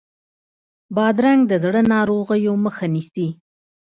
[0.95, 3.27] بادرنګ د زړه ناروغیو مخه نیسي.